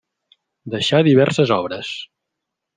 [0.75, 1.95] Deixà diverses obres.